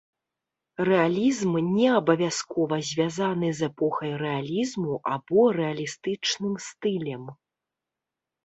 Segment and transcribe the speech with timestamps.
[0.87, 7.23] Рэалізм не абавязкова звязаны з эпохай рэалізму або рэалістычным стылем.